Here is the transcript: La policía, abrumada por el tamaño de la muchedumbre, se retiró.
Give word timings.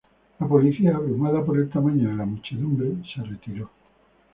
La 0.39 0.47
policía, 0.47 0.95
abrumada 0.95 1.45
por 1.45 1.59
el 1.59 1.69
tamaño 1.69 2.09
de 2.09 2.15
la 2.15 2.25
muchedumbre, 2.25 2.91
se 3.13 3.21
retiró. 3.21 3.69